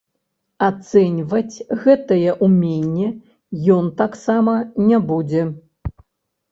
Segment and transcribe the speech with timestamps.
[0.67, 3.11] Ацэньваць гэтае ўменне
[3.77, 4.59] ён таксама
[4.91, 5.41] не будзе.